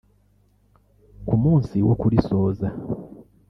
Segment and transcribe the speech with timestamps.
[1.27, 2.67] Ku munsi wo kurisoza